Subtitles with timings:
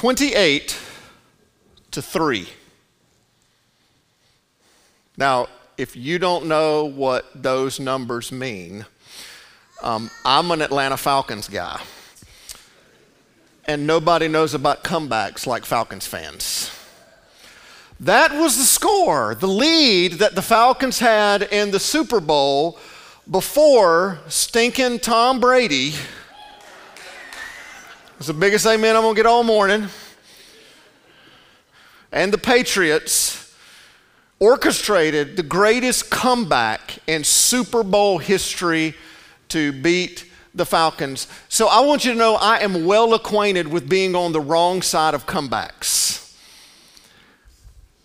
[0.00, 0.78] 28
[1.90, 2.48] to 3.
[5.18, 8.86] Now, if you don't know what those numbers mean,
[9.82, 11.82] um, I'm an Atlanta Falcons guy.
[13.66, 16.70] And nobody knows about comebacks like Falcons fans.
[18.00, 22.78] That was the score, the lead that the Falcons had in the Super Bowl
[23.30, 25.92] before stinking Tom Brady.
[28.20, 29.88] It's the biggest amen I'm gonna get all morning.
[32.12, 33.56] And the Patriots
[34.38, 38.94] orchestrated the greatest comeback in Super Bowl history
[39.48, 41.28] to beat the Falcons.
[41.48, 44.82] So I want you to know I am well acquainted with being on the wrong
[44.82, 46.36] side of comebacks.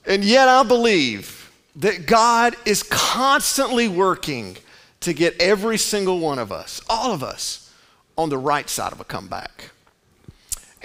[0.06, 4.56] And yet I believe that God is constantly working
[5.02, 7.70] to get every single one of us, all of us,
[8.18, 9.72] on the right side of a comeback.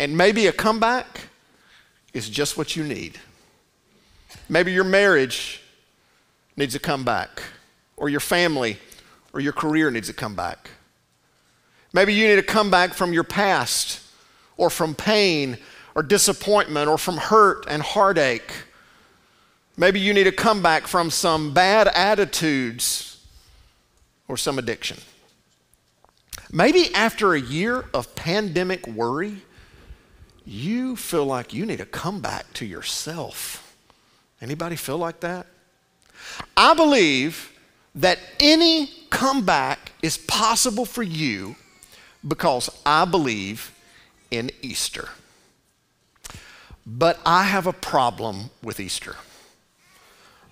[0.01, 1.29] And maybe a comeback
[2.15, 3.21] is just what you need.
[4.49, 5.61] Maybe your marriage
[6.57, 7.43] needs a comeback,
[7.99, 8.79] or your family
[9.35, 10.71] or your career needs a comeback.
[11.93, 14.01] Maybe you need a comeback from your past,
[14.57, 15.59] or from pain,
[15.95, 18.55] or disappointment, or from hurt and heartache.
[19.77, 23.23] Maybe you need a comeback from some bad attitudes
[24.29, 24.97] or some addiction.
[26.51, 29.43] Maybe after a year of pandemic worry,
[30.51, 33.77] you feel like you need a comeback to yourself.
[34.43, 35.47] Anybody feel like that?
[36.57, 37.57] I believe
[37.95, 41.55] that any comeback is possible for you
[42.27, 43.73] because I believe
[44.33, 45.11] in Easter.
[46.85, 49.15] But I have a problem with Easter.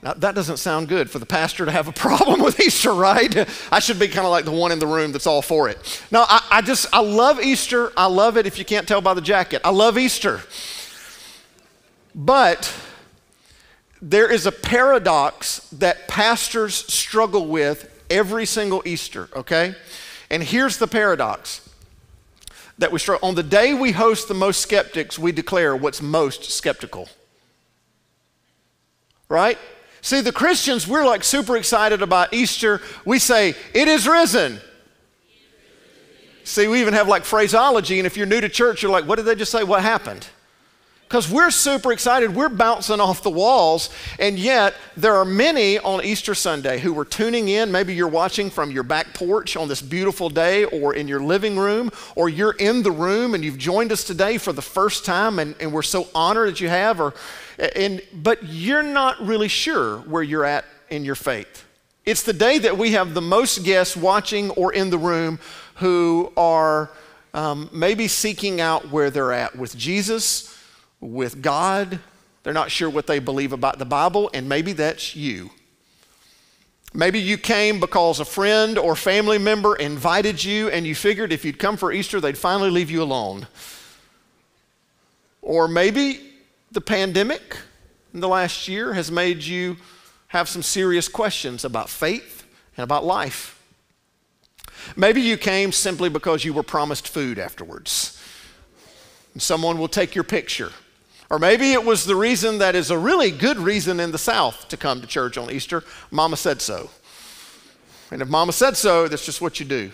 [0.02, 3.48] Now, that doesn't sound good for the pastor to have a problem with Easter, right?
[3.72, 5.78] I should be kind of like the one in the room that's all for it.
[6.10, 7.92] No, I, I, just, I love Easter.
[7.96, 9.60] I love it if you can't tell by the jacket.
[9.64, 10.40] I love Easter.
[12.14, 12.72] But
[14.00, 19.74] there is a paradox that pastors struggle with every single Easter, okay?
[20.30, 21.68] And here's the paradox
[22.78, 23.28] that we struggle.
[23.28, 27.08] On the day we host the most skeptics, we declare what's most skeptical.
[29.28, 29.58] Right?
[30.00, 32.80] See, the Christians, we're like super excited about Easter.
[33.04, 34.60] We say, It is risen.
[36.44, 39.16] See, we even have like phraseology, and if you're new to church, you're like, What
[39.16, 39.64] did they just say?
[39.64, 40.26] What happened?
[41.08, 43.88] Because we're super excited, we're bouncing off the walls,
[44.18, 47.72] and yet there are many on Easter Sunday who were tuning in.
[47.72, 51.56] Maybe you're watching from your back porch on this beautiful day, or in your living
[51.56, 55.38] room, or you're in the room and you've joined us today for the first time,
[55.38, 57.00] and, and we're so honored that you have.
[57.00, 57.14] Or,
[57.58, 61.64] and, but you're not really sure where you're at in your faith.
[62.04, 65.38] It's the day that we have the most guests watching or in the room
[65.74, 66.90] who are
[67.34, 70.56] um, maybe seeking out where they're at with Jesus
[71.00, 72.00] with God.
[72.42, 75.50] They're not sure what they believe about the Bible, and maybe that's you.
[76.94, 81.44] Maybe you came because a friend or family member invited you, and you figured if
[81.44, 83.46] you'd come for Easter, they'd finally leave you alone.
[85.42, 86.27] Or maybe
[86.72, 87.56] the pandemic
[88.12, 89.76] in the last year has made you
[90.28, 92.46] have some serious questions about faith
[92.76, 93.54] and about life.
[94.96, 98.22] Maybe you came simply because you were promised food afterwards.
[99.32, 100.72] And someone will take your picture
[101.30, 104.68] or maybe it was the reason that is a really good reason in the South
[104.68, 105.84] to come to church on Easter.
[106.10, 106.90] Mama said so.
[108.10, 109.92] And if mama said so, that's just what you do.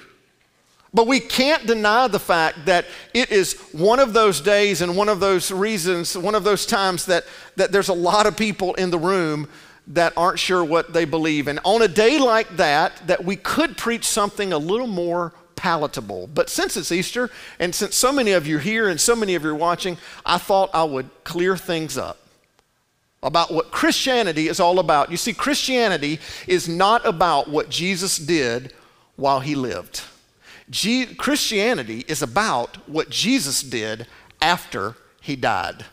[0.94, 5.08] But we can't deny the fact that it is one of those days and one
[5.08, 7.24] of those reasons, one of those times that,
[7.56, 9.48] that there's a lot of people in the room
[9.88, 11.48] that aren't sure what they believe.
[11.48, 16.28] And on a day like that, that we could preach something a little more palatable.
[16.28, 17.28] But since it's Easter,
[17.58, 19.98] and since so many of you are here and so many of you are watching,
[20.24, 22.18] I thought I would clear things up
[23.20, 25.10] about what Christianity is all about.
[25.10, 28.72] You see, Christianity is not about what Jesus did
[29.16, 30.02] while he lived.
[31.16, 34.06] Christianity is about what Jesus did
[34.40, 35.84] after he died.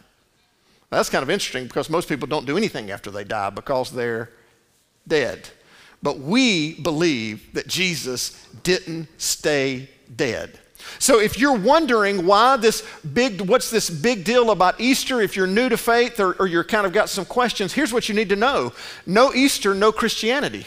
[0.90, 4.30] that's kind of interesting because most people don't do anything after they die because they're
[5.08, 5.50] dead.
[6.04, 10.60] But we believe that Jesus didn't stay dead.
[11.00, 15.48] So if you're wondering why this big, what's this big deal about Easter, if you're
[15.48, 18.30] new to faith or, or you're kind of got some questions, here's what you need
[18.30, 18.74] to know.
[19.06, 20.66] No Easter, no Christianity.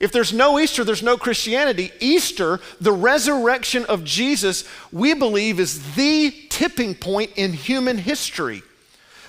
[0.00, 1.92] If there's no Easter, there's no Christianity.
[2.00, 8.62] Easter, the resurrection of Jesus, we believe is the tipping point in human history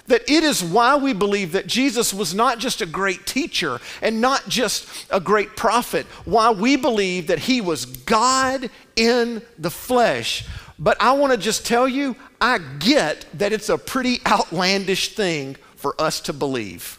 [0.08, 4.20] that it is why we believe that Jesus was not just a great teacher and
[4.20, 10.46] not just a great prophet, why we believe that he was God in the flesh,
[10.82, 15.56] But I want to just tell you, I get that it's a pretty outlandish thing
[15.76, 16.98] for us to believe.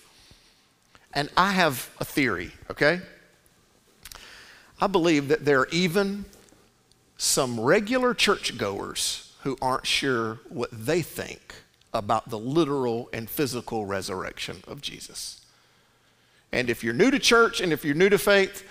[1.13, 3.01] And I have a theory, okay?
[4.83, 6.25] I believe that there are even
[7.17, 11.55] some regular churchgoers who aren't sure what they think
[11.95, 15.41] about the literal and physical resurrection of Jesus.
[16.51, 18.69] And if you're new to church and if you're new to faith,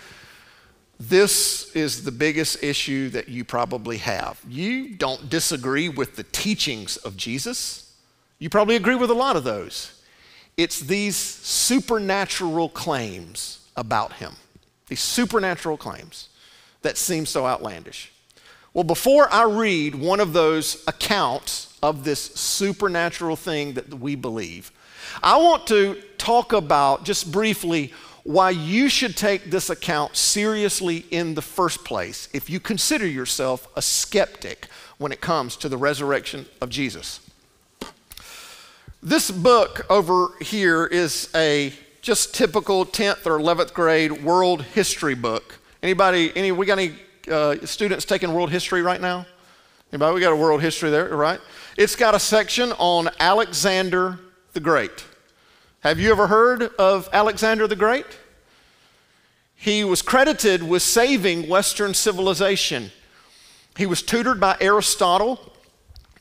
[0.99, 4.41] this is the biggest issue that you probably have.
[4.45, 7.89] You don't disagree with the teachings of Jesus.
[8.37, 10.03] You probably agree with a lot of those.
[10.57, 14.33] It's these supernatural claims about him,
[14.91, 16.27] these supernatural claims
[16.81, 18.11] that seem so outlandish.
[18.73, 24.69] Well, before I read one of those accounts of this supernatural thing that we believe,
[25.23, 27.93] I want to talk about just briefly
[28.23, 33.69] why you should take this account seriously in the first place if you consider yourself
[33.77, 34.67] a skeptic
[34.97, 37.21] when it comes to the resurrection of Jesus.
[39.01, 41.71] This book over here is a
[42.01, 45.59] just typical 10th or 11th grade world history book.
[45.83, 46.95] Anybody, any, we got any
[47.31, 49.25] uh, students taking world history right now?
[49.93, 50.15] Anybody?
[50.15, 51.39] We got a world history there, right?
[51.77, 54.19] It's got a section on Alexander
[54.53, 55.05] the Great.
[55.81, 58.05] Have you ever heard of Alexander the Great?
[59.55, 62.91] He was credited with saving Western civilization.
[63.77, 65.50] He was tutored by Aristotle,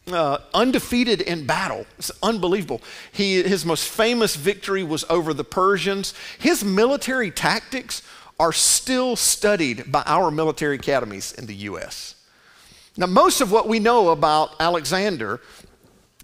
[0.08, 1.86] uh, undefeated in battle.
[1.98, 2.80] It's unbelievable.
[3.12, 6.14] He, his most famous victory was over the Persians.
[6.38, 8.02] His military tactics
[8.38, 12.14] are still studied by our military academies in the U.S.
[12.96, 15.40] Now, most of what we know about Alexander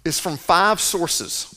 [0.05, 1.53] is from five sources.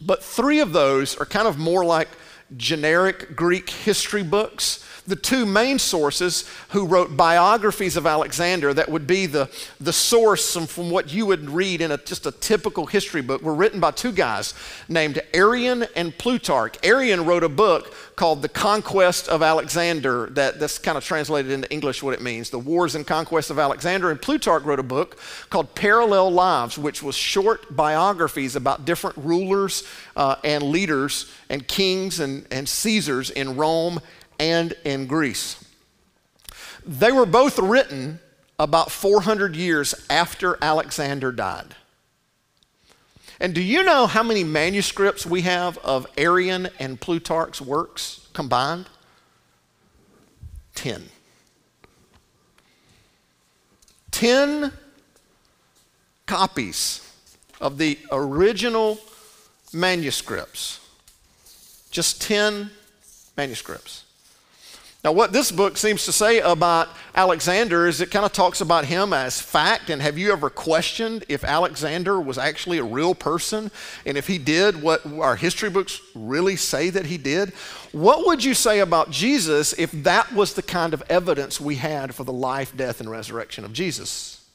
[0.00, 2.08] But three of those are kind of more like
[2.56, 9.06] generic Greek history books the two main sources who wrote biographies of Alexander that would
[9.06, 13.20] be the, the source from what you would read in a, just a typical history
[13.20, 14.54] book were written by two guys
[14.88, 16.78] named Arrian and Plutarch.
[16.82, 21.70] Arrian wrote a book called The Conquest of Alexander, that, that's kind of translated into
[21.70, 24.10] English what it means The Wars and Conquest of Alexander.
[24.10, 25.18] And Plutarch wrote a book
[25.50, 29.84] called Parallel Lives, which was short biographies about different rulers
[30.16, 34.00] uh, and leaders and kings and, and Caesars in Rome
[34.38, 35.64] and in Greece.
[36.86, 38.20] They were both written
[38.58, 41.74] about 400 years after Alexander died.
[43.40, 48.86] And do you know how many manuscripts we have of Arrian and Plutarch's works combined?
[50.74, 51.08] Ten.
[54.10, 54.72] Ten
[56.26, 57.00] copies
[57.60, 58.98] of the original
[59.72, 60.80] manuscripts.
[61.90, 62.70] Just ten
[63.36, 64.03] manuscripts.
[65.04, 68.86] Now, what this book seems to say about Alexander is it kind of talks about
[68.86, 69.90] him as fact.
[69.90, 73.70] And have you ever questioned if Alexander was actually a real person
[74.06, 77.50] and if he did what our history books really say that he did?
[77.92, 82.14] What would you say about Jesus if that was the kind of evidence we had
[82.14, 84.48] for the life, death, and resurrection of Jesus?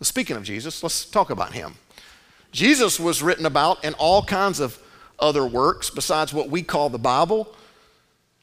[0.00, 1.76] Speaking of Jesus, let's talk about him.
[2.50, 4.76] Jesus was written about in all kinds of
[5.20, 7.54] other works besides what we call the Bible.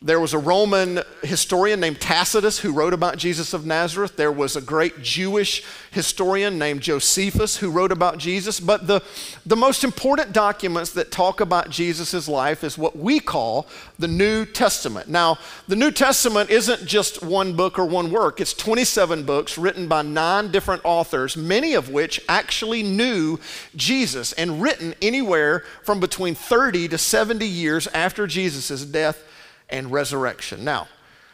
[0.02, 4.18] There was a Roman historian named Tacitus who wrote about Jesus of Nazareth.
[4.18, 8.60] There was a great Jewish historian named Josephus who wrote about Jesus.
[8.60, 9.02] But the,
[9.46, 14.46] the most important documents that talk about Jesus' life is what we call the New
[14.46, 15.08] Testament.
[15.08, 19.88] Now, the New Testament isn't just one book or one work, it's 27 books written
[19.88, 23.40] by nine different authors, many of which actually knew
[23.78, 29.24] Jesus and written anywhere from between 30 to 70 years after Jesus' death
[29.70, 30.64] and resurrection.
[30.64, 30.88] Now,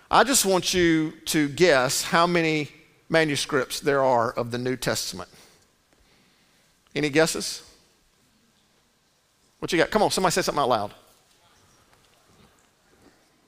[0.10, 2.70] I just want you to guess how many
[3.10, 5.30] manuscripts there are of the New Testament.
[6.96, 7.62] Any guesses?
[9.60, 9.92] What you got?
[9.92, 10.94] Come on, somebody say something out loud.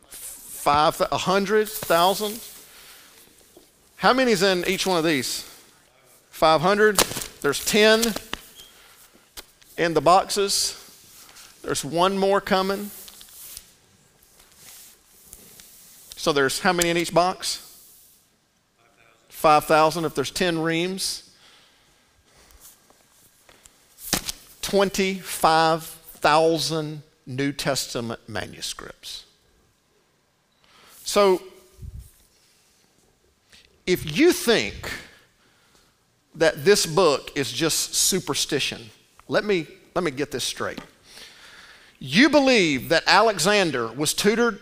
[0.08, 2.40] Five, a hundred, thousand?
[3.98, 5.50] How many is in each one of these?
[6.30, 6.98] 500.
[7.42, 8.04] There's 10
[9.78, 10.80] in the boxes.
[11.64, 12.92] There's one more coming.
[16.24, 17.60] So there's how many in each box?
[19.28, 21.30] 5,000 if there's 10 reams.
[24.62, 29.26] 25,000 New Testament manuscripts.
[31.04, 31.42] So
[33.86, 34.94] if you think
[36.36, 38.92] that this book is just superstition,
[39.28, 40.80] let me, let me get this straight.
[42.00, 44.62] You believe that Alexander was tutored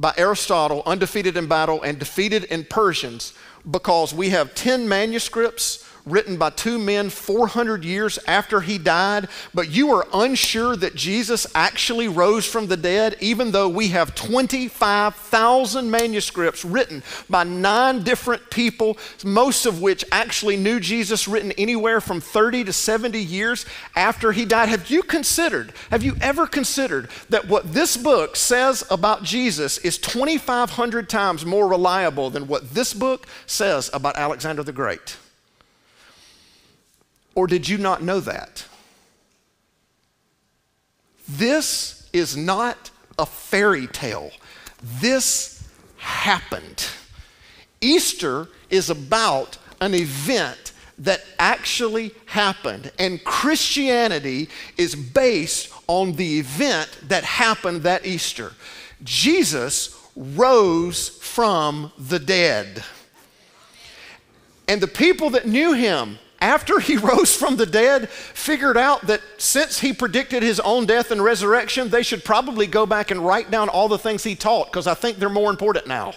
[0.00, 3.34] by Aristotle, undefeated in battle and defeated in Persians,
[3.70, 9.70] because we have 10 manuscripts written by two men 400 years after he died, but
[9.70, 15.90] you are unsure that Jesus actually rose from the dead, even though we have 25,000
[15.90, 22.20] manuscripts written by nine different people, most of which actually knew Jesus, written anywhere from
[22.20, 23.66] 30 to 70 years
[23.96, 24.68] after he died.
[24.68, 29.98] Have you considered, have you ever considered that what this book says about Jesus is
[29.98, 35.16] 2,500 times more reliable than what this book says about Alexander the Great?
[37.34, 38.66] Or did you not know that?
[41.28, 44.30] This is not a fairy tale.
[45.00, 46.86] This happened.
[47.80, 56.90] Easter is about an event that actually happened, and Christianity is based on the event
[57.08, 58.52] that happened that Easter.
[59.02, 62.84] Jesus rose from the dead.
[64.68, 69.20] And the people that knew him after he rose from the dead, figured out that
[69.38, 73.50] since he predicted his own death and resurrection, they should probably go back and write
[73.50, 76.14] down all the things he taught because I think they're more important now.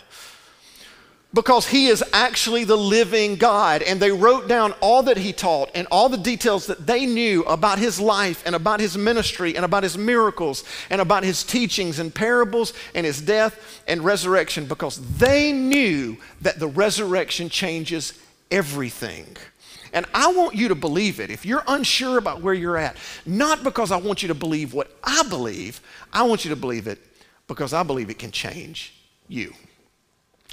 [1.33, 3.81] Because he is actually the living God.
[3.81, 7.41] And they wrote down all that he taught and all the details that they knew
[7.45, 11.97] about his life and about his ministry and about his miracles and about his teachings
[11.97, 18.13] and parables and his death and resurrection because they knew that the resurrection changes
[18.51, 19.35] everything.
[19.93, 21.29] And I want you to believe it.
[21.29, 24.91] If you're unsure about where you're at, not because I want you to believe what
[25.03, 25.79] I believe,
[26.11, 26.99] I want you to believe it
[27.47, 28.95] because I believe it can change
[29.27, 29.53] you.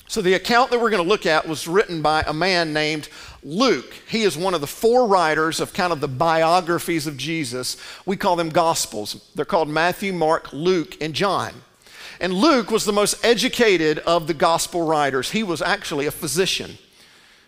[0.08, 3.08] So, the account that we're going to look at was written by a man named
[3.44, 3.94] Luke.
[4.08, 7.76] He is one of the four writers of kind of the biographies of Jesus.
[8.04, 9.30] We call them Gospels.
[9.36, 11.52] They're called Matthew, Mark, Luke, and John.
[12.20, 15.30] And Luke was the most educated of the Gospel writers.
[15.30, 16.78] He was actually a physician,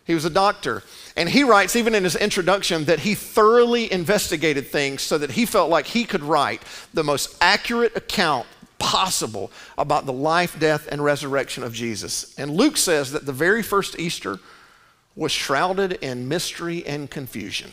[0.07, 0.85] he was a doctor.
[1.16, 5.45] And he writes, even in his introduction, that he thoroughly investigated things so that he
[5.45, 6.62] felt like he could write
[6.95, 8.47] the most accurate account
[8.78, 12.35] possible about the life, death, and resurrection of Jesus.
[12.38, 14.38] And Luke says that the very first Easter
[15.14, 17.73] was shrouded in mystery and confusion.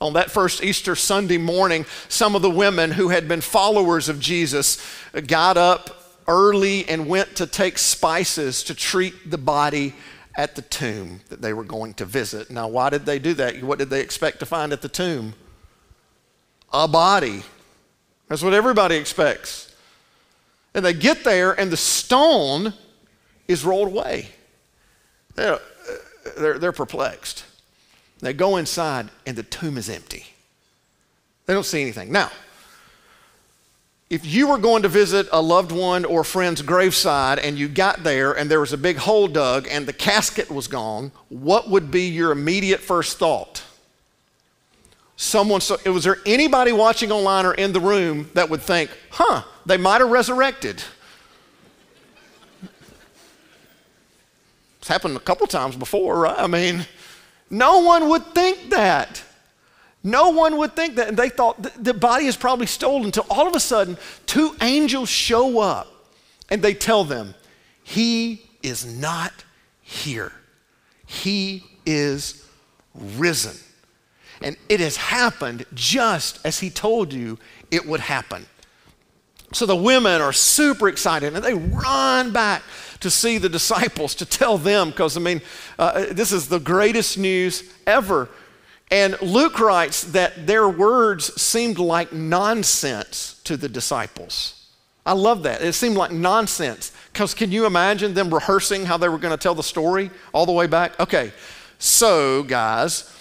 [0.00, 4.18] On that first Easter Sunday morning, some of the women who had been followers of
[4.18, 4.84] Jesus
[5.28, 9.94] got up early and went to take spices to treat the body
[10.36, 12.50] at the tomb that they were going to visit.
[12.50, 13.62] Now, why did they do that?
[13.62, 15.34] What did they expect to find at the tomb?
[16.72, 17.42] A body.
[18.28, 19.74] That's what everybody expects.
[20.74, 22.72] And they get there, and the stone
[23.46, 24.28] is rolled away.
[25.34, 25.58] They're,
[26.38, 27.44] they're, they're perplexed.
[28.20, 30.26] They go inside, and the tomb is empty.
[31.44, 32.10] They don't see anything.
[32.10, 32.30] Now,
[34.12, 38.02] if you were going to visit a loved one or friend's graveside and you got
[38.04, 41.90] there and there was a big hole dug and the casket was gone, what would
[41.90, 43.62] be your immediate first thought?
[45.16, 49.44] Someone, so, was there anybody watching online or in the room that would think, huh,
[49.64, 50.84] they might have resurrected?
[54.78, 56.38] It's happened a couple times before, right?
[56.38, 56.84] I mean,
[57.48, 59.22] no one would think that.
[60.04, 61.08] No one would think that.
[61.08, 65.08] And they thought the body is probably stolen until all of a sudden, two angels
[65.08, 65.88] show up
[66.48, 67.34] and they tell them,
[67.82, 69.32] He is not
[69.80, 70.32] here.
[71.06, 72.48] He is
[72.94, 73.56] risen.
[74.40, 77.38] And it has happened just as He told you
[77.70, 78.46] it would happen.
[79.52, 82.62] So the women are super excited and they run back
[83.00, 85.42] to see the disciples to tell them, because I mean,
[85.78, 88.28] uh, this is the greatest news ever
[88.90, 94.68] and Luke writes that their words seemed like nonsense to the disciples.
[95.04, 95.62] I love that.
[95.62, 96.92] It seemed like nonsense.
[97.12, 100.46] Because can you imagine them rehearsing how they were going to tell the story all
[100.46, 100.98] the way back?
[101.00, 101.32] Okay,
[101.78, 103.12] so guys,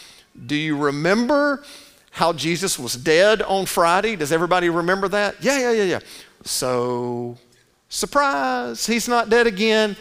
[0.45, 1.63] do you remember
[2.11, 4.15] how Jesus was dead on Friday?
[4.15, 5.41] Does everybody remember that?
[5.41, 5.99] Yeah, yeah, yeah, yeah.
[6.43, 7.37] So,
[7.89, 9.95] surprise, he's not dead again.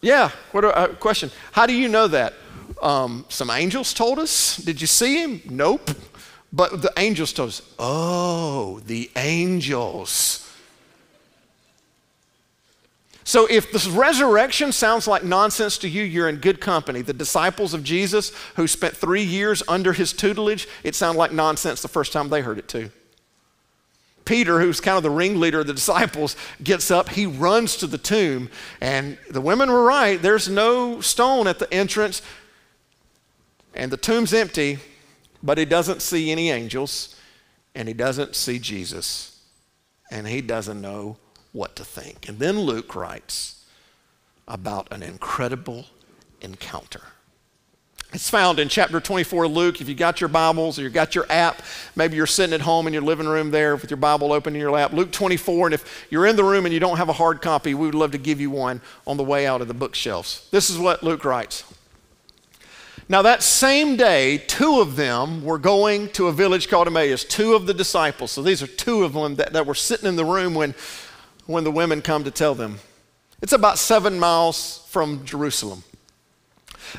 [0.00, 1.30] Yeah, what a uh, question.
[1.52, 2.34] How do you know that?
[2.82, 4.56] Um, some angels told us.
[4.56, 5.40] Did you see him?
[5.48, 5.90] Nope.
[6.52, 10.40] But the angels told us, oh, the angels.
[13.24, 17.02] So if this resurrection sounds like nonsense to you, you're in good company.
[17.02, 21.80] The disciples of Jesus who spent three years under his tutelage, it sounded like nonsense
[21.80, 22.90] the first time they heard it too.
[24.24, 27.08] Peter, who's kind of the ringleader of the disciples, gets up.
[27.08, 30.20] He runs to the tomb, and the women were right.
[30.20, 32.22] There's no stone at the entrance.
[33.74, 34.78] And the tomb's empty,
[35.42, 37.16] but he doesn't see any angels,
[37.74, 39.40] and he doesn't see Jesus,
[40.10, 41.16] and he doesn't know
[41.52, 42.28] what to think.
[42.28, 43.64] And then Luke writes
[44.46, 45.86] about an incredible
[46.40, 47.02] encounter.
[48.12, 49.80] It's found in chapter 24 Luke.
[49.80, 51.62] If you got your Bibles or you got your app,
[51.96, 54.60] maybe you're sitting at home in your living room there with your Bible open in
[54.60, 54.92] your lap.
[54.92, 57.72] Luke 24, and if you're in the room and you don't have a hard copy,
[57.72, 60.46] we would love to give you one on the way out of the bookshelves.
[60.50, 61.64] This is what Luke writes.
[63.08, 67.54] Now, that same day, two of them were going to a village called Emmaus, two
[67.54, 68.30] of the disciples.
[68.30, 70.74] So these are two of them that, that were sitting in the room when,
[71.46, 72.78] when the women come to tell them.
[73.40, 75.82] It's about seven miles from Jerusalem.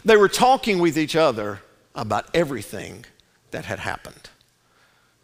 [0.04, 1.62] They were talking with each other
[1.96, 3.06] about everything
[3.52, 4.30] that had happened.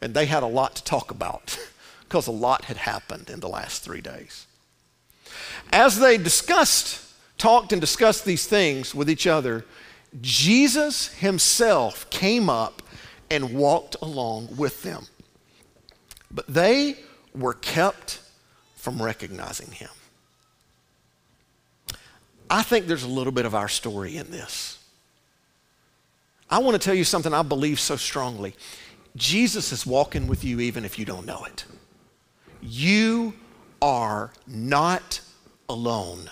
[0.02, 1.60] And they had a lot to talk about
[2.04, 4.48] because a lot had happened in the last three days.
[5.72, 7.02] As they discussed,
[7.38, 9.66] talked and discussed these things with each other,
[10.22, 12.82] Jesus himself came up
[13.30, 15.06] and walked along with them.
[16.32, 16.98] But they
[17.36, 18.22] were kept
[18.76, 19.90] from recognizing him.
[22.50, 24.80] I think there's a little bit of our story in this.
[26.50, 28.56] I want to tell you something I believe so strongly.
[29.16, 31.66] Jesus is walking with you even if you don't know it.
[32.62, 33.34] You
[33.82, 35.22] are not
[35.68, 36.30] alone.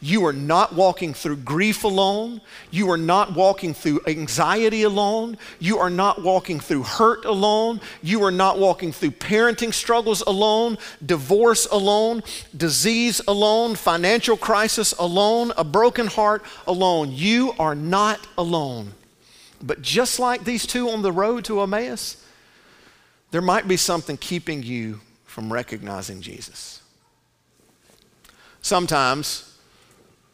[0.00, 2.40] You are not walking through grief alone.
[2.70, 5.38] You are not walking through anxiety alone.
[5.58, 7.80] You are not walking through hurt alone.
[8.02, 12.22] You are not walking through parenting struggles alone, divorce alone,
[12.56, 17.12] disease alone, financial crisis alone, a broken heart alone.
[17.12, 18.92] You are not alone.
[19.62, 22.22] But just like these two on the road to Emmaus,
[23.30, 26.82] there might be something keeping you from recognizing Jesus.
[28.62, 29.53] Sometimes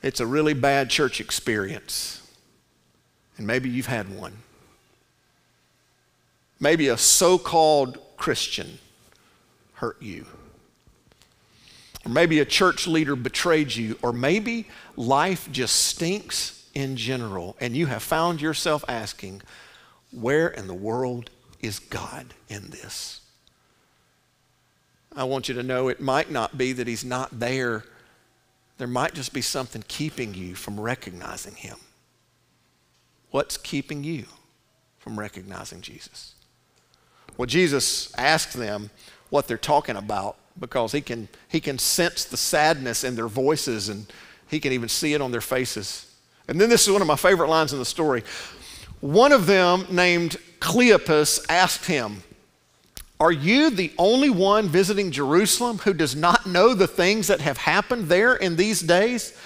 [0.02, 2.16] it's a really bad church experience.
[3.37, 4.37] And maybe you've had one.
[6.59, 8.78] Maybe a so called Christian
[9.75, 10.26] hurt you.
[12.04, 13.99] Or maybe a church leader betrayed you.
[14.02, 19.42] Or maybe life just stinks in general and you have found yourself asking,
[20.12, 21.30] where in the world
[21.61, 23.21] is God in this?
[25.14, 27.85] I want you to know it might not be that He's not there
[28.81, 31.77] there might just be something keeping you from recognizing Him.
[33.31, 34.25] What's keeping you
[34.99, 36.35] from recognizing Jesus?
[37.37, 38.88] Well, Jesus asked them
[39.29, 43.90] what they're talking about because he can, he can sense the sadness in their voices
[43.90, 44.11] and
[44.49, 46.11] he can even see it on their faces.
[46.49, 48.25] And then this is one of my favorite lines in the story.
[49.03, 52.23] One of them, named Cleopas, asked him,
[53.20, 57.59] are you the only one visiting Jerusalem who does not know the things that have
[57.59, 59.37] happened there in these days?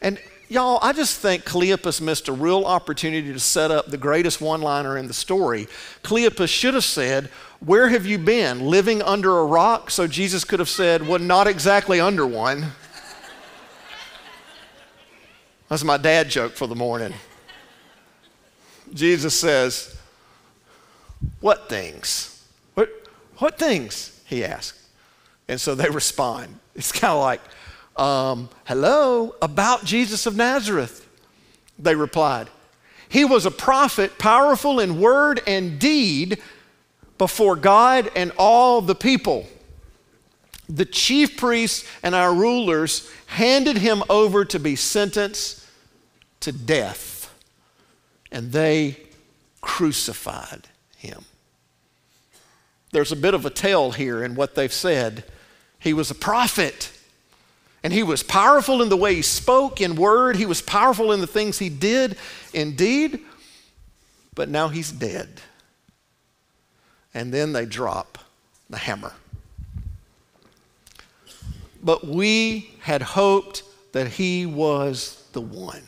[0.00, 4.40] And y'all, I just think Cleopas missed a real opportunity to set up the greatest
[4.40, 5.66] one liner in the story.
[6.04, 7.26] Cleopas should have said,
[7.58, 8.66] Where have you been?
[8.66, 9.90] Living under a rock?
[9.90, 12.66] So Jesus could have said, Well, not exactly under one.
[15.68, 17.14] That's my dad joke for the morning.
[18.92, 19.98] Jesus says,
[21.40, 22.33] What things?
[23.38, 24.20] What things?
[24.26, 24.80] He asked.
[25.48, 26.58] And so they respond.
[26.74, 27.40] It's kind of like,
[27.96, 31.08] um, hello, about Jesus of Nazareth.
[31.78, 32.48] They replied,
[33.08, 36.40] He was a prophet, powerful in word and deed
[37.18, 39.46] before God and all the people.
[40.68, 45.64] The chief priests and our rulers handed him over to be sentenced
[46.40, 47.32] to death,
[48.32, 48.98] and they
[49.60, 51.24] crucified him
[52.94, 55.24] there's a bit of a tell here in what they've said.
[55.80, 56.92] He was a prophet.
[57.82, 60.36] And he was powerful in the way he spoke in word.
[60.36, 62.16] He was powerful in the things he did
[62.52, 63.18] indeed.
[64.36, 65.40] But now he's dead.
[67.12, 68.16] And then they drop
[68.70, 69.12] the hammer.
[71.82, 75.82] But we had hoped that he was the one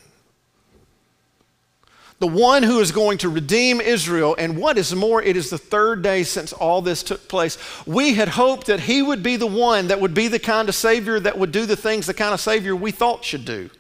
[2.19, 4.35] the one who is going to redeem Israel.
[4.39, 7.59] And what is more, it is the third day since all this took place.
[7.87, 10.75] We had hoped that he would be the one that would be the kind of
[10.75, 13.71] Savior that would do the things the kind of Savior we thought should do.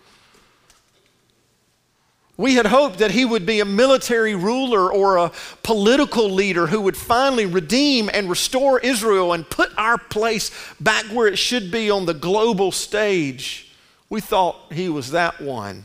[2.38, 6.82] We had hoped that he would be a military ruler or a political leader who
[6.82, 11.90] would finally redeem and restore Israel and put our place back where it should be
[11.90, 13.74] on the global stage.
[14.10, 15.84] We thought he was that one.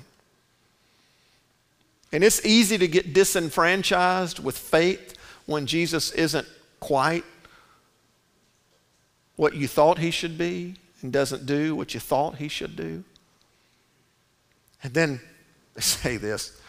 [2.12, 6.48] And it's easy to get disenfranchised with faith when Jesus isn't
[6.80, 7.24] quite
[9.36, 13.04] what you thought he should be and doesn't do what you thought he should do.
[14.84, 15.22] And then
[15.74, 16.60] they say this.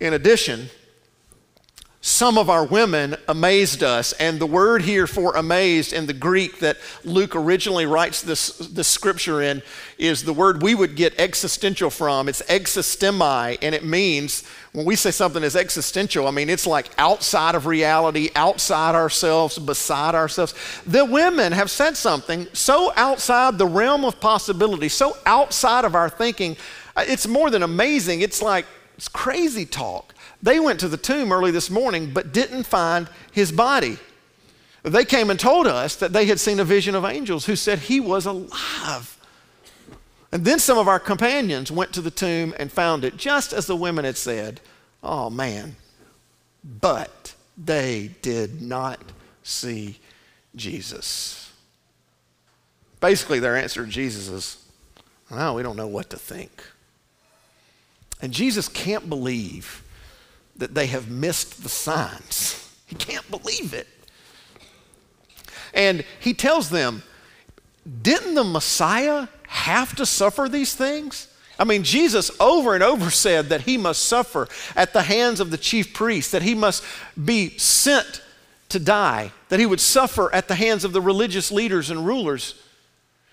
[0.00, 0.68] In addition,
[2.00, 4.12] some of our women amazed us.
[4.12, 8.86] And the word here for amazed in the Greek that Luke originally writes this, this
[8.86, 9.62] scripture in
[9.98, 12.28] is the word we would get existential from.
[12.28, 16.88] It's existemi, and it means when we say something is existential, I mean it's like
[16.98, 20.54] outside of reality, outside ourselves, beside ourselves.
[20.86, 26.08] The women have said something so outside the realm of possibility, so outside of our
[26.08, 26.56] thinking.
[26.96, 28.20] Uh, it's more than amazing.
[28.20, 30.14] It's like it's crazy talk.
[30.42, 33.98] They went to the tomb early this morning but didn't find his body.
[34.82, 37.80] They came and told us that they had seen a vision of angels who said
[37.80, 39.16] he was alive.
[40.30, 43.66] And then some of our companions went to the tomb and found it just as
[43.66, 44.60] the women had said.
[45.02, 45.76] Oh man.
[46.62, 49.00] But they did not
[49.42, 49.98] see
[50.54, 51.50] Jesus.
[53.00, 54.64] Basically, their answer to Jesus is,
[55.30, 56.62] well, we don't know what to think.
[58.20, 59.82] And Jesus can't believe
[60.58, 62.68] that they have missed the signs.
[62.86, 63.86] He can't believe it.
[65.74, 67.02] And he tells them,
[68.02, 71.28] Didn't the Messiah have to suffer these things?
[71.58, 75.50] I mean, Jesus over and over said that he must suffer at the hands of
[75.50, 76.84] the chief priests, that he must
[77.22, 78.22] be sent
[78.68, 82.54] to die, that he would suffer at the hands of the religious leaders and rulers.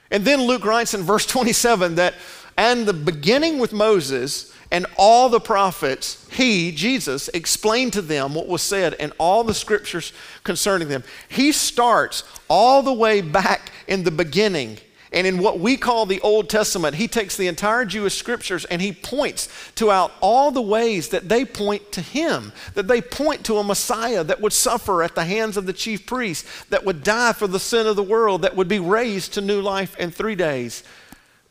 [0.09, 2.15] And then Luke writes in verse 27 that,
[2.57, 8.49] and the beginning with Moses and all the prophets, he, Jesus, explained to them what
[8.49, 10.11] was said in all the scriptures
[10.43, 11.05] concerning them.
[11.29, 14.79] He starts all the way back in the beginning.
[15.13, 18.81] And in what we call the Old Testament, he takes the entire Jewish scriptures and
[18.81, 23.45] he points to out all the ways that they point to him, that they point
[23.45, 27.01] to a Messiah that would suffer at the hands of the chief priests, that would
[27.01, 30.11] die for the sin of the world, that would be raised to new life in
[30.11, 30.83] three days.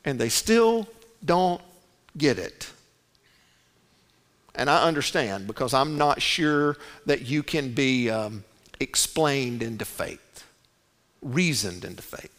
[0.04, 0.86] And they still
[1.24, 1.62] don't
[2.18, 2.70] get it.
[4.54, 8.44] And I understand because I'm not sure that you can be um,
[8.78, 10.44] explained into faith,
[11.20, 12.30] reasoned into faith.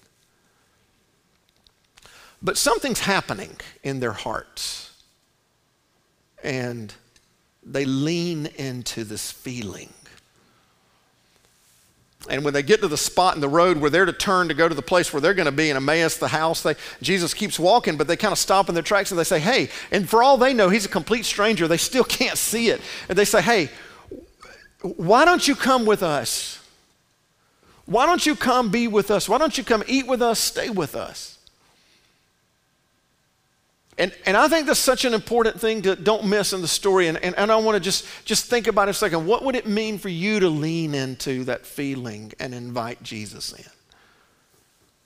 [2.42, 4.94] But something's happening in their hearts.
[6.44, 6.94] And
[7.64, 9.90] they lean into this feeling
[12.30, 14.54] and when they get to the spot in the road where they're to turn to
[14.54, 17.34] go to the place where they're going to be in Emmaus, the house, they, Jesus
[17.34, 20.10] keeps walking, but they kind of stop in their tracks and they say, Hey, and
[20.10, 21.68] for all they know, he's a complete stranger.
[21.68, 22.82] They still can't see it.
[23.10, 23.70] And they say, Hey,
[24.82, 26.60] why don't you come with us?
[27.86, 29.30] Why don't you come be with us?
[29.30, 31.35] Why don't you come eat with us, stay with us?
[33.98, 37.08] And, and I think that's such an important thing to don't miss in the story.
[37.08, 39.26] And, and, and I want to just, just think about it a second.
[39.26, 43.66] What would it mean for you to lean into that feeling and invite Jesus in?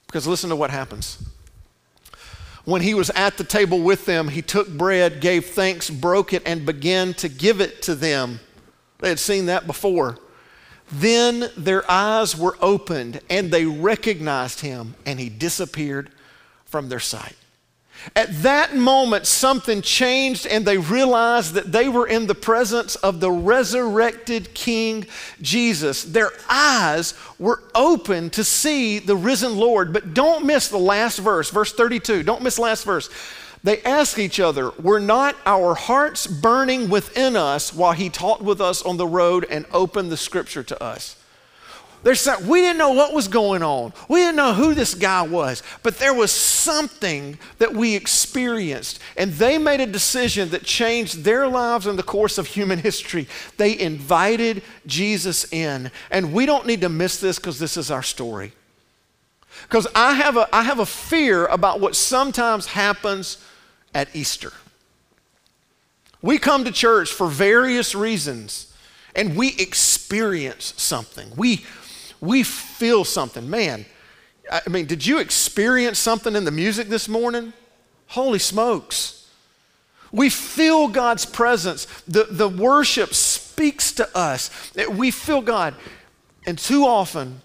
[0.06, 1.22] Because listen to what happens.
[2.64, 6.42] When he was at the table with them, he took bread, gave thanks, broke it,
[6.44, 8.40] and began to give it to them.
[8.98, 10.18] They had seen that before.
[10.92, 16.10] Then their eyes were opened and they recognized him, and he disappeared
[16.64, 17.36] from their sight.
[18.16, 23.20] At that moment, something changed, and they realized that they were in the presence of
[23.20, 25.06] the resurrected King
[25.42, 26.04] Jesus.
[26.04, 29.92] Their eyes were open to see the risen Lord.
[29.92, 32.22] But don't miss the last verse, verse 32.
[32.22, 33.10] Don't miss last verse.
[33.62, 38.60] They ask each other, Were not our hearts burning within us while he talked with
[38.60, 41.19] us on the road and opened the scripture to us?
[42.02, 43.92] There's some, we didn't know what was going on.
[44.08, 49.00] We didn't know who this guy was, but there was something that we experienced.
[49.18, 53.28] And they made a decision that changed their lives in the course of human history.
[53.58, 55.90] They invited Jesus in.
[56.10, 58.52] And we don't need to miss this because this is our story.
[59.62, 63.36] Because I, have a, I have a fear about what sometimes happens
[63.94, 64.52] at Easter.
[66.22, 68.72] We come to church for various reasons
[69.14, 71.28] and we experience something.
[71.36, 71.64] We,
[72.20, 73.48] we feel something.
[73.48, 73.86] Man,
[74.50, 77.52] I mean, did you experience something in the music this morning?
[78.08, 79.28] Holy smokes.
[80.12, 81.86] We feel God's presence.
[82.08, 84.50] The, the worship speaks to us.
[84.90, 85.74] We feel God.
[86.46, 87.42] And too often,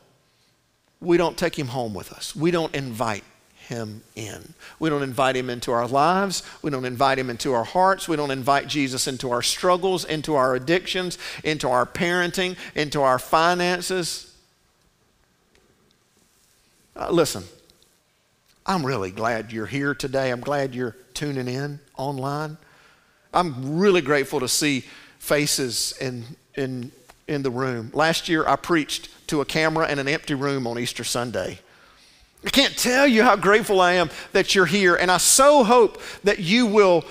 [1.00, 2.36] we don't take Him home with us.
[2.36, 3.24] We don't invite
[3.68, 4.54] Him in.
[4.80, 6.42] We don't invite Him into our lives.
[6.64, 8.08] We don't invite Him into our hearts.
[8.08, 13.20] We don't invite Jesus into our struggles, into our addictions, into our parenting, into our
[13.20, 14.35] finances.
[16.98, 17.44] Uh, listen,
[18.66, 20.32] I'm really glad you're here today.
[20.32, 22.58] I'm glad you're tuning in online.
[23.34, 24.86] I'm really grateful to see
[25.20, 26.24] faces in,
[26.56, 26.92] in,
[27.28, 27.92] in the room.
[27.94, 31.60] Last year, I preached to a camera in an empty room on Easter Sunday.
[32.46, 36.02] I can't tell you how grateful I am that you're here, and I so hope
[36.24, 37.04] that you will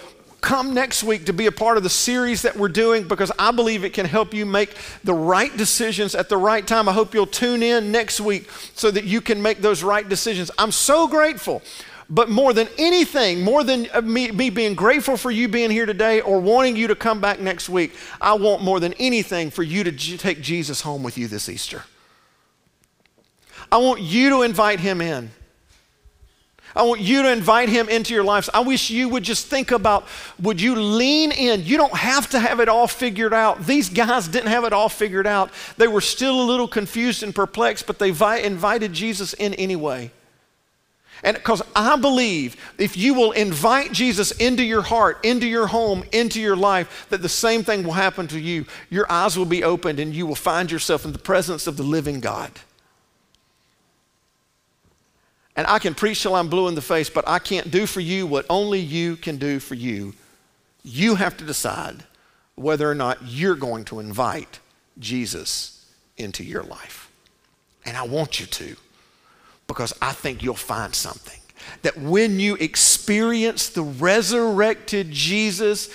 [0.45, 3.51] come next week to be a part of the series that we're doing because I
[3.51, 6.87] believe it can help you make the right decisions at the right time.
[6.87, 10.51] I hope you'll tune in next week so that you can make those right decisions.
[10.59, 11.63] I'm so grateful.
[12.11, 15.87] But more than anything, more than uh, me, me being grateful for you being here
[15.87, 19.63] today or wanting you to come back next week, I want more than anything for
[19.63, 21.85] you to j- take Jesus home with you this Easter.
[23.73, 25.31] I want you to invite him in.
[26.77, 28.51] I want you to invite him into your lives.
[28.53, 30.07] I wish you would just think about
[30.41, 31.65] would you lean in?
[31.65, 33.65] You don't have to have it all figured out.
[33.65, 35.51] These guys didn't have it all figured out.
[35.77, 40.11] They were still a little confused and perplexed, but they invited Jesus in anyway.
[41.23, 46.05] And because I believe if you will invite Jesus into your heart, into your home,
[46.13, 48.67] into your life, that the same thing will happen to you.
[48.91, 51.83] Your eyes will be opened and you will find yourself in the presence of the
[51.83, 52.51] living God.
[55.57, 58.01] And I can preach till I'm blue in the face, but I can't do for
[58.01, 60.15] you what only you can do for you.
[60.83, 62.05] You have to decide
[62.57, 64.59] whether or not you're going to invite
[64.99, 65.87] Jesus
[66.17, 67.11] into your life.
[67.85, 68.77] And I want you to,
[69.67, 71.39] because I think you'll find something.
[71.83, 75.89] That when you experience the resurrected Jesus,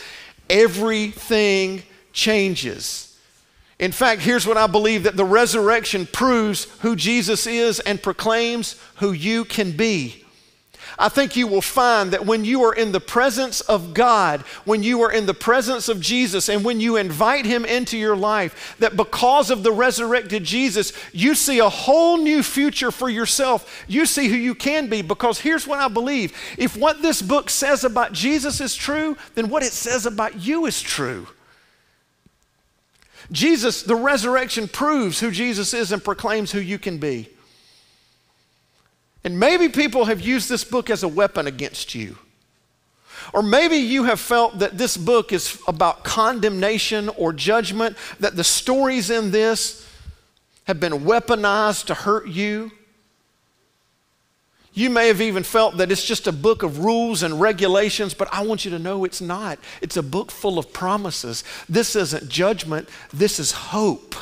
[0.49, 3.08] everything changes.
[3.79, 8.75] In fact, here's what I believe that the resurrection proves who Jesus is and proclaims
[8.97, 10.25] who you can be.
[10.97, 14.83] I think you will find that when you are in the presence of God, when
[14.83, 18.75] you are in the presence of Jesus, and when you invite Him into your life,
[18.79, 23.85] that because of the resurrected Jesus, you see a whole new future for yourself.
[23.87, 25.01] You see who you can be.
[25.01, 29.49] Because here's what I believe if what this book says about Jesus is true, then
[29.49, 31.27] what it says about you is true.
[33.31, 37.29] Jesus, the resurrection proves who Jesus is and proclaims who you can be.
[39.23, 42.17] And maybe people have used this book as a weapon against you.
[43.33, 48.43] Or maybe you have felt that this book is about condemnation or judgment, that the
[48.43, 49.85] stories in this
[50.65, 52.71] have been weaponized to hurt you.
[54.73, 58.27] You may have even felt that it's just a book of rules and regulations, but
[58.31, 59.59] I want you to know it's not.
[59.81, 61.43] It's a book full of promises.
[61.67, 64.15] This isn't judgment, this is hope.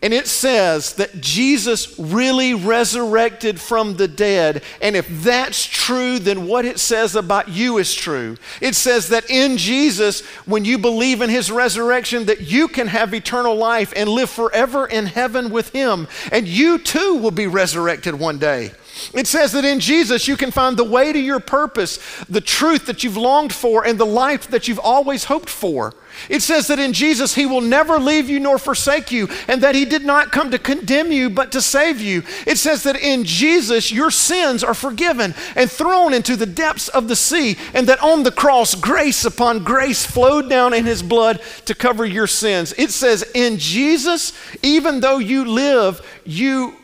[0.00, 4.62] And it says that Jesus really resurrected from the dead.
[4.80, 8.36] And if that's true, then what it says about you is true.
[8.60, 13.12] It says that in Jesus, when you believe in his resurrection, that you can have
[13.12, 16.06] eternal life and live forever in heaven with him.
[16.30, 18.70] And you too will be resurrected one day.
[19.14, 22.86] It says that in Jesus you can find the way to your purpose, the truth
[22.86, 25.94] that you've longed for, and the life that you've always hoped for.
[26.28, 29.74] It says that in Jesus he will never leave you nor forsake you, and that
[29.74, 32.22] he did not come to condemn you but to save you.
[32.46, 37.08] It says that in Jesus your sins are forgiven and thrown into the depths of
[37.08, 41.40] the sea, and that on the cross grace upon grace flowed down in his blood
[41.66, 42.74] to cover your sins.
[42.76, 44.32] It says in Jesus,
[44.62, 46.74] even though you live, you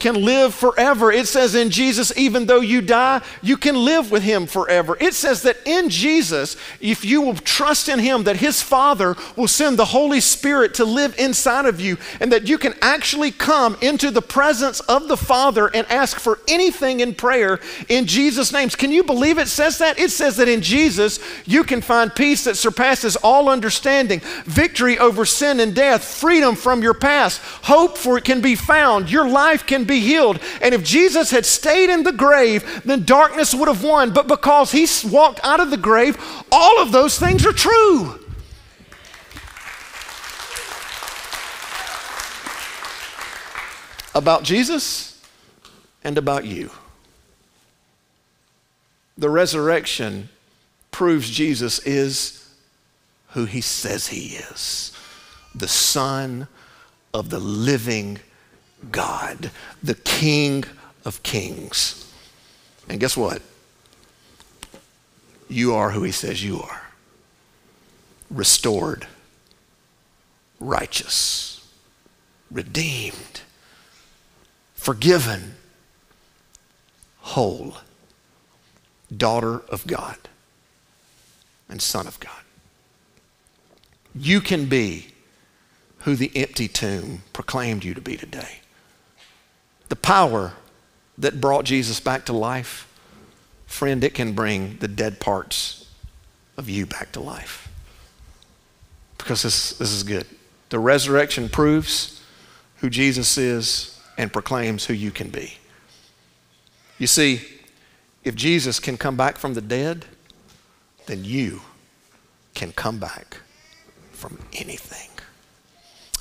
[0.00, 1.10] can live forever.
[1.10, 4.98] It says in Jesus, even though you die, you can live with him forever.
[5.00, 9.48] It says that in Jesus, if you will trust in him, that his Father will
[9.48, 13.78] send the Holy Spirit to live inside of you, and that you can actually come
[13.80, 18.76] into the presence of the Father and ask for anything in prayer in Jesus' names.
[18.76, 19.98] Can you believe it says that?
[19.98, 25.24] It says that in Jesus, you can find peace that surpasses all understanding, victory over
[25.24, 29.64] sin and death, freedom from your past, hope for it can be found, your life
[29.64, 30.40] can be be healed.
[30.60, 34.12] And if Jesus had stayed in the grave, then darkness would have won.
[34.12, 36.18] But because he walked out of the grave,
[36.50, 38.20] all of those things are true.
[44.14, 45.20] About Jesus
[46.02, 46.70] and about you.
[49.16, 50.28] The resurrection
[50.90, 52.48] proves Jesus is
[53.30, 54.92] who he says he is
[55.56, 56.48] the Son
[57.12, 58.18] of the living
[58.90, 59.50] God,
[59.82, 60.64] the King
[61.04, 62.12] of Kings.
[62.88, 63.42] And guess what?
[65.48, 66.84] You are who He says you are
[68.30, 69.06] restored,
[70.58, 71.66] righteous,
[72.50, 73.42] redeemed,
[74.74, 75.54] forgiven,
[77.20, 77.76] whole,
[79.14, 80.16] daughter of God,
[81.68, 82.30] and son of God.
[84.14, 85.08] You can be
[86.00, 88.60] who the empty tomb proclaimed you to be today.
[89.94, 90.54] The power
[91.18, 92.92] that brought Jesus back to life,
[93.64, 95.88] friend, it can bring the dead parts
[96.56, 97.68] of you back to life.
[99.18, 100.26] Because this, this is good.
[100.70, 102.20] The resurrection proves
[102.78, 105.58] who Jesus is and proclaims who you can be.
[106.98, 107.42] You see,
[108.24, 110.06] If Jesus can come back from the dead,
[111.06, 111.60] then you
[112.54, 113.36] can come back
[114.12, 115.10] from anything.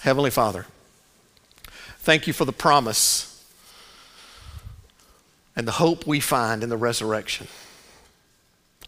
[0.01, 0.67] Heavenly Father,
[1.99, 3.32] thank you for the promise
[5.55, 7.47] and the hope we find in the resurrection.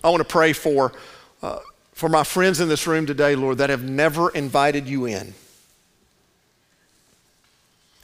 [0.04, 0.94] I want to pray for,
[1.42, 1.60] uh,
[1.94, 5.34] for my friends in this room today, Lord, that have never invited you in.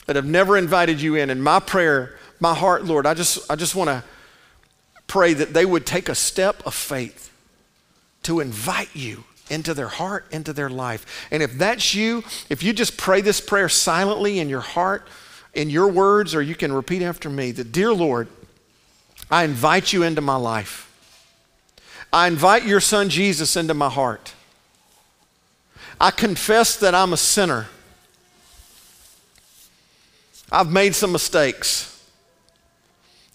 [0.06, 1.30] That have never invited you in.
[1.30, 4.04] And my prayer, my heart, Lord, I just, I just want to
[5.08, 7.32] pray that they would take a step of faith
[8.24, 11.28] to invite you into their heart, into their life.
[11.30, 15.08] And if that's you, if you just pray this prayer silently in your heart,
[15.54, 18.28] in your words, or you can repeat after me, that, Dear Lord,
[19.32, 20.89] I invite you into my life.
[22.12, 24.34] I invite your son Jesus into my heart.
[26.00, 27.67] I confess that I'm a sinner.
[30.52, 31.88] I've made some mistakes.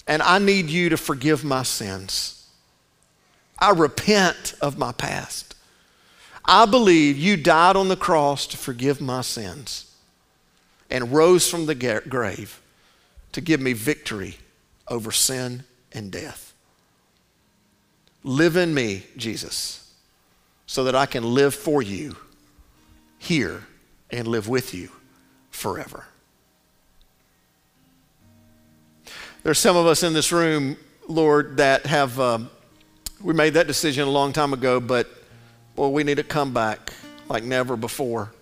[0.07, 2.47] And I need you to forgive my sins.
[3.59, 5.55] I repent of my past.
[6.45, 9.91] I believe you died on the cross to forgive my sins
[10.91, 12.61] and rose from the grave
[13.33, 14.37] to give me victory
[14.89, 15.65] over sin
[15.97, 16.53] and death.
[18.23, 19.93] Live in me, Jesus,
[20.67, 22.17] so that I can live for you
[23.19, 23.65] here
[24.11, 24.91] and live with you
[25.51, 26.05] forever.
[29.43, 30.77] There's some of us in this room,
[31.09, 32.51] Lord, that have, um,
[33.23, 35.09] we made that decision a long time ago, but
[35.77, 36.93] boy, we need to come back
[37.29, 38.33] like never before.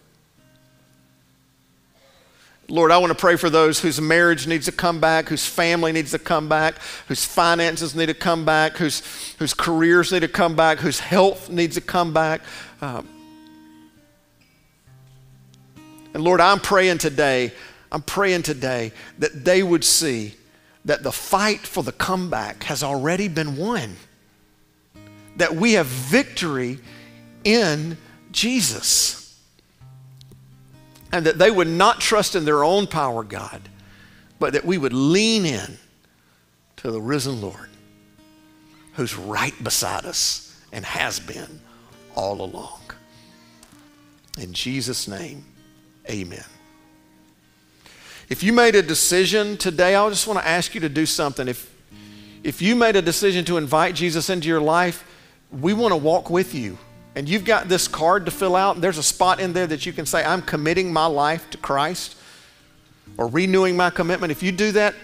[2.68, 5.92] Lord, I want to pray for those whose marriage needs to come back, whose family
[5.92, 9.02] needs to come back, whose finances need to come back, whose,
[9.38, 12.40] whose careers need to come back, whose health needs to come back.
[12.80, 13.06] Um,
[16.14, 17.52] and Lord, I'm praying today,
[17.92, 20.34] I'm praying today that they would see
[20.86, 23.96] that the fight for the comeback has already been won,
[25.36, 26.78] that we have victory
[27.44, 27.98] in
[28.32, 29.23] Jesus
[31.14, 33.62] and that they would not trust in their own power, God,
[34.40, 35.78] but that we would lean in
[36.78, 37.70] to the risen Lord
[38.94, 41.60] who's right beside us and has been
[42.16, 42.80] all along.
[44.40, 45.44] In Jesus' name,
[46.10, 46.44] amen.
[48.28, 51.46] If you made a decision today, I just want to ask you to do something.
[51.46, 51.72] If,
[52.42, 55.04] if you made a decision to invite Jesus into your life,
[55.52, 56.76] we want to walk with you
[57.14, 59.92] and you've got this card to fill out, there's a spot in there that you
[59.92, 62.16] can say, I'm committing my life to Christ
[63.16, 64.32] or renewing my commitment.
[64.32, 64.94] If you do that,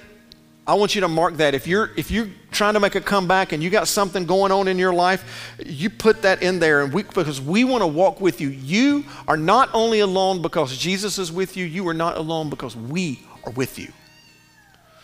[0.66, 1.54] I want you to mark that.
[1.54, 4.68] If you're, if you're trying to make a comeback and you got something going on
[4.68, 8.20] in your life, you put that in there and we, because we want to walk
[8.20, 8.48] with you.
[8.48, 12.76] You are not only alone because Jesus is with you, you are not alone because
[12.76, 13.92] we are with you.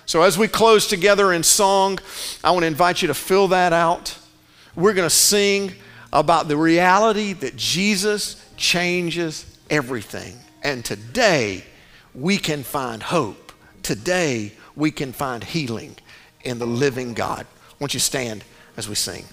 [0.04, 1.98] So as we close together in song,
[2.44, 4.16] I want to invite you to fill that out.
[4.76, 5.72] We're going to sing
[6.12, 10.36] about the reality that Jesus changes everything.
[10.62, 11.64] And today
[12.14, 13.52] we can find hope.
[13.82, 15.96] Today we can find healing
[16.42, 17.46] in the living God.
[17.78, 18.44] Won't you stand
[18.76, 19.24] as we sing?